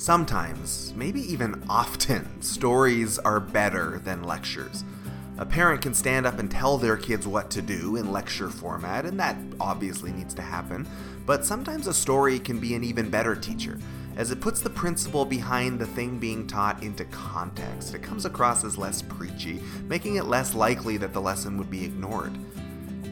[0.00, 4.82] Sometimes, maybe even often, stories are better than lectures.
[5.36, 9.04] A parent can stand up and tell their kids what to do in lecture format,
[9.04, 10.88] and that obviously needs to happen.
[11.26, 13.78] But sometimes a story can be an even better teacher,
[14.16, 17.94] as it puts the principle behind the thing being taught into context.
[17.94, 21.84] It comes across as less preachy, making it less likely that the lesson would be
[21.84, 22.32] ignored.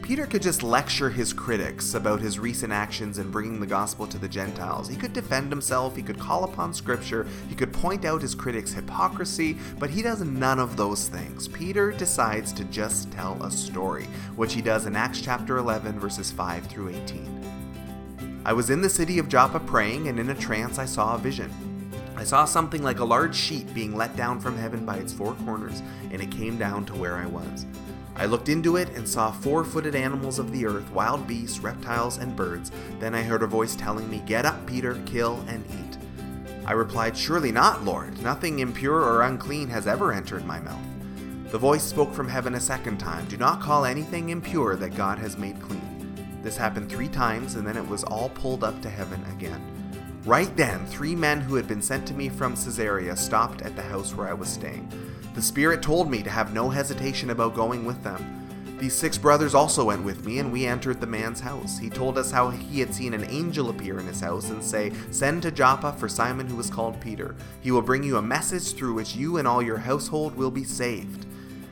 [0.09, 4.17] Peter could just lecture his critics about his recent actions in bringing the gospel to
[4.17, 4.89] the Gentiles.
[4.89, 8.73] He could defend himself, he could call upon scripture, he could point out his critics'
[8.73, 11.47] hypocrisy, but he does none of those things.
[11.47, 16.31] Peter decides to just tell a story, which he does in Acts chapter 11, verses
[16.31, 18.41] 5 through 18.
[18.45, 21.19] I was in the city of Joppa praying, and in a trance I saw a
[21.19, 21.68] vision.
[22.19, 25.35] I saw something like a large sheet being let down from heaven by its four
[25.45, 25.81] corners,
[26.11, 27.65] and it came down to where I was.
[28.13, 32.17] I looked into it and saw four footed animals of the earth, wild beasts, reptiles,
[32.17, 32.73] and birds.
[32.99, 35.97] Then I heard a voice telling me, Get up, Peter, kill and eat.
[36.65, 38.21] I replied, Surely not, Lord.
[38.21, 40.83] Nothing impure or unclean has ever entered my mouth.
[41.51, 45.19] The voice spoke from heaven a second time Do not call anything impure that God
[45.19, 46.41] has made clean.
[46.43, 49.78] This happened three times, and then it was all pulled up to heaven again.
[50.29, 53.81] Right then, three men who had been sent to me from Caesarea stopped at the
[53.81, 54.87] house where I was staying.
[55.33, 58.77] The Spirit told me to have no hesitation about going with them.
[58.77, 61.79] These six brothers also went with me, and we entered the man's house.
[61.79, 64.93] He told us how he had seen an angel appear in his house and say,
[65.09, 67.35] Send to Joppa for Simon who is called Peter.
[67.61, 70.63] He will bring you a message through which you and all your household will be
[70.63, 71.25] saved.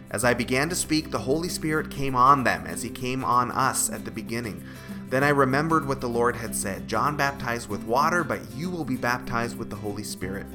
[0.10, 3.52] As I began to speak, the Holy Spirit came on them as he came on
[3.52, 4.64] us at the beginning.
[5.10, 8.86] Then I remembered what the Lord had said John baptized with water, but you will
[8.86, 10.46] be baptized with the Holy Spirit.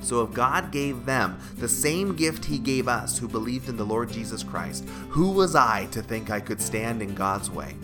[0.00, 3.86] So if God gave them the same gift he gave us who believed in the
[3.86, 7.76] Lord Jesus Christ, who was I to think I could stand in God's way?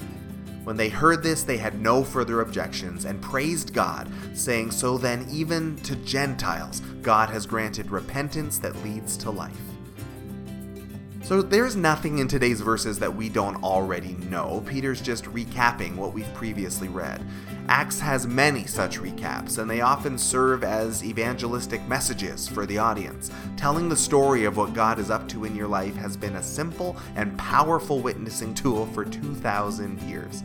[0.65, 5.27] When they heard this, they had no further objections and praised God, saying, So then,
[5.31, 9.70] even to Gentiles, God has granted repentance that leads to life.
[11.23, 14.65] So there's nothing in today's verses that we don't already know.
[14.67, 17.25] Peter's just recapping what we've previously read.
[17.69, 23.31] Acts has many such recaps, and they often serve as evangelistic messages for the audience.
[23.57, 26.43] Telling the story of what God is up to in your life has been a
[26.43, 30.43] simple and powerful witnessing tool for 2,000 years.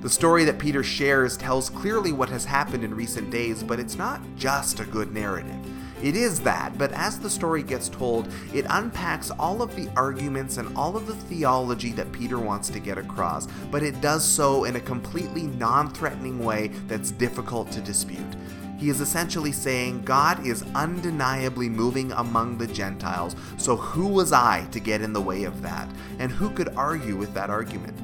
[0.00, 3.96] The story that Peter shares tells clearly what has happened in recent days, but it's
[3.96, 5.58] not just a good narrative.
[6.04, 10.58] It is that, but as the story gets told, it unpacks all of the arguments
[10.58, 14.64] and all of the theology that Peter wants to get across, but it does so
[14.64, 18.36] in a completely non threatening way that's difficult to dispute.
[18.78, 24.66] He is essentially saying God is undeniably moving among the Gentiles, so who was I
[24.72, 25.88] to get in the way of that?
[26.18, 27.98] And who could argue with that argument?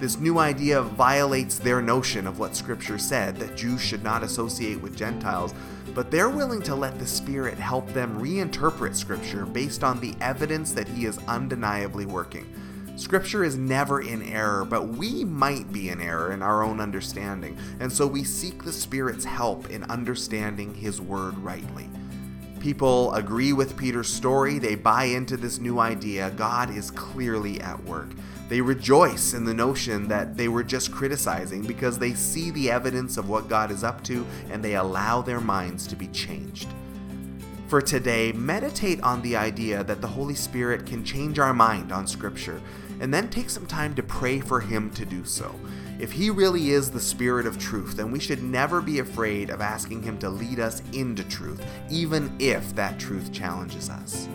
[0.00, 4.80] This new idea violates their notion of what Scripture said that Jews should not associate
[4.80, 5.52] with Gentiles,
[5.94, 10.72] but they're willing to let the Spirit help them reinterpret Scripture based on the evidence
[10.72, 12.50] that He is undeniably working.
[12.96, 17.58] Scripture is never in error, but we might be in error in our own understanding,
[17.78, 21.90] and so we seek the Spirit's help in understanding His Word rightly.
[22.60, 27.82] People agree with Peter's story, they buy into this new idea God is clearly at
[27.84, 28.10] work.
[28.50, 33.16] They rejoice in the notion that they were just criticizing because they see the evidence
[33.16, 36.68] of what God is up to and they allow their minds to be changed.
[37.68, 42.06] For today, meditate on the idea that the Holy Spirit can change our mind on
[42.06, 42.60] Scripture,
[42.98, 45.54] and then take some time to pray for Him to do so.
[46.00, 49.60] If He really is the Spirit of truth, then we should never be afraid of
[49.60, 54.26] asking Him to lead us into truth, even if that truth challenges us.